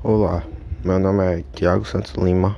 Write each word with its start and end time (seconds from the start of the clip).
Olá, 0.00 0.44
meu 0.84 0.96
nome 1.00 1.24
é 1.24 1.44
Tiago 1.52 1.84
Santos 1.84 2.14
Lima, 2.14 2.56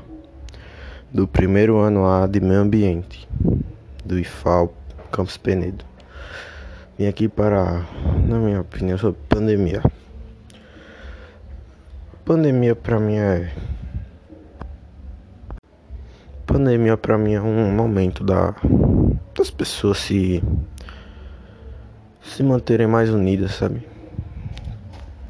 do 1.11 1.27
primeiro 1.27 1.79
ano 1.79 2.05
A 2.05 2.27
de 2.27 2.39
Meio 2.39 2.61
Ambiente, 2.61 3.27
do 4.05 4.19
IFAL 4.19 4.75
Campos 5.11 5.39
Penedo. 5.39 5.83
Vim 6.99 7.07
aqui 7.07 7.31
para, 7.31 7.87
na 8.29 8.37
minha 8.37 8.61
opinião, 8.61 8.99
sobre 8.99 9.19
pandemia. 9.27 9.83
Pandemia 12.27 12.77
para 12.77 13.01
mim 13.01 13.17
é. 13.17 13.51
Pandemia 16.47 16.99
para 16.99 17.17
mim 17.17 17.33
é 17.33 17.41
um 17.41 17.73
momento 17.73 18.23
da, 18.23 18.55
das 19.35 19.51
pessoas 19.51 19.97
se 19.97 20.43
se 22.21 22.43
manterem 22.43 22.87
mais 22.87 23.09
unidas, 23.09 23.55
sabe? 23.55 23.89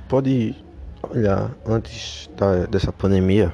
Pode 0.08 0.56
olhar, 1.02 1.50
antes 1.66 2.28
da, 2.36 2.66
dessa 2.66 2.92
pandemia, 2.92 3.52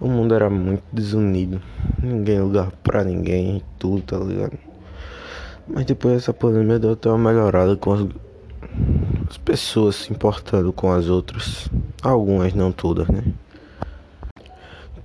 o 0.00 0.08
mundo 0.08 0.34
era 0.34 0.48
muito 0.48 0.82
desunido. 0.92 1.60
Ninguém 2.02 2.40
lugar 2.40 2.70
pra 2.82 3.04
ninguém, 3.04 3.62
tudo, 3.78 4.02
tá 4.02 4.18
ligado? 4.18 4.58
Mas 5.68 5.84
depois 5.84 6.14
dessa 6.14 6.32
pandemia 6.32 6.78
deu 6.78 6.92
até 6.92 7.08
uma 7.08 7.30
melhorada 7.30 7.76
com 7.76 7.92
as, 7.92 8.06
as 9.28 9.36
pessoas 9.38 9.96
se 9.96 10.12
importando 10.12 10.72
com 10.72 10.90
as 10.90 11.08
outras. 11.08 11.68
Algumas, 12.02 12.54
não 12.54 12.72
todas, 12.72 13.08
né? 13.08 13.22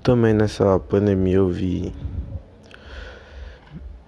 Também 0.01 0.33
nessa 0.33 0.79
pandemia 0.79 1.37
eu 1.37 1.49
vi 1.49 1.93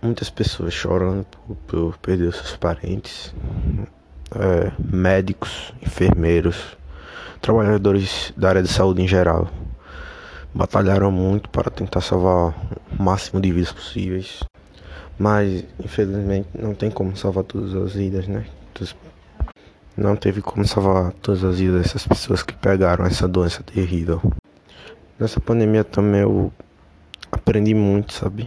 muitas 0.01 0.29
pessoas 0.29 0.73
chorando 0.73 1.25
por, 1.25 1.55
por 1.67 1.97
perder 1.97 2.31
seus 2.31 2.55
parentes, 2.55 3.33
é, 4.35 4.71
médicos, 4.79 5.73
enfermeiros, 5.81 6.77
trabalhadores 7.47 8.33
da 8.35 8.49
área 8.49 8.61
de 8.61 8.67
saúde 8.67 9.01
em 9.01 9.07
geral. 9.07 9.47
Batalharam 10.53 11.09
muito 11.09 11.49
para 11.49 11.71
tentar 11.71 12.01
salvar 12.01 12.53
o 12.91 13.01
máximo 13.01 13.39
de 13.39 13.53
vidas 13.53 13.71
possíveis, 13.71 14.43
mas 15.17 15.63
infelizmente 15.81 16.49
não 16.53 16.75
tem 16.75 16.91
como 16.91 17.15
salvar 17.15 17.45
todas 17.45 17.73
as 17.73 17.93
vidas, 17.93 18.27
né? 18.27 18.45
Não 19.95 20.17
teve 20.17 20.41
como 20.41 20.67
salvar 20.67 21.13
todas 21.13 21.41
as 21.45 21.57
vidas 21.59 21.83
dessas 21.83 22.05
pessoas 22.05 22.43
que 22.43 22.53
pegaram 22.53 23.05
essa 23.05 23.29
doença 23.29 23.63
terrível. 23.63 24.21
Nessa 25.17 25.39
pandemia 25.39 25.85
também 25.85 26.21
eu 26.21 26.51
aprendi 27.31 27.73
muito, 27.73 28.11
sabe? 28.11 28.45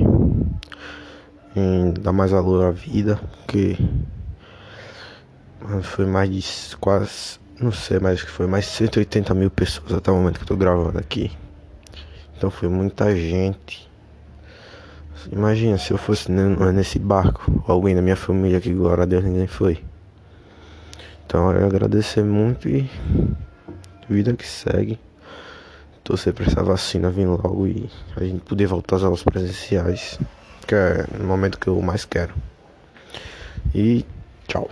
Em 1.57 1.91
dar 1.93 2.13
mais 2.13 2.33
valor 2.33 2.67
à 2.67 2.71
vida, 2.71 3.19
porque 3.39 3.79
foi 5.83 6.05
mais 6.05 6.29
de 6.29 6.77
quase, 6.77 7.41
não 7.61 7.71
sei, 7.73 7.99
mas 8.01 8.23
que 8.23 8.31
foi 8.31 8.47
mais 8.47 8.65
de 8.65 8.71
180 8.71 9.35
mil 9.35 9.51
pessoas 9.51 9.93
até 9.93 10.11
o 10.11 10.15
momento 10.15 10.39
que 10.39 10.45
eu 10.45 10.49
tô 10.49 10.57
gravando 10.57 10.99
aqui. 10.99 11.31
Então 12.37 12.51
foi 12.51 12.69
muita 12.69 13.15
gente. 13.15 13.89
Imagina 15.31 15.77
se 15.77 15.91
eu 15.91 15.99
fosse 15.99 16.33
nesse 16.33 16.99
barco, 16.99 17.63
alguém 17.69 17.95
da 17.95 18.01
minha 18.01 18.17
família 18.17 18.61
que 18.61 18.73
glória 18.73 19.03
a 19.03 19.07
Deus 19.07 19.23
ninguém 19.23 19.47
foi. 19.47 19.85
Então 21.27 21.53
eu 21.53 21.67
agradecer 21.67 22.25
muito 22.25 22.69
e 22.69 22.91
vida 24.09 24.35
que 24.35 24.47
segue 24.47 24.99
torcer 26.03 26.33
para 26.33 26.47
essa 26.47 26.63
vacina 26.63 27.11
vir 27.11 27.27
logo 27.27 27.67
e 27.67 27.89
a 28.17 28.25
gente 28.25 28.41
poder 28.41 28.67
voltar 28.67 28.97
às 28.97 29.05
aulas 29.05 29.23
presenciais, 29.23 30.19
que 30.67 30.75
é 30.75 31.07
o 31.21 31.23
momento 31.23 31.59
que 31.59 31.69
eu 31.69 31.81
mais 31.81 32.05
quero. 32.05 32.35
E 33.75 34.05
tchau. 34.49 34.69